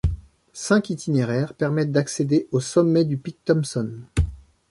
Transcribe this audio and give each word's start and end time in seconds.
Cinq 0.53 0.89
itinéraires 0.89 1.53
permettent 1.53 1.91
d'accéder 1.91 2.47
au 2.51 2.59
sommet 2.59 3.05
du 3.05 3.17
pic 3.17 3.37
Thompson. 3.45 3.99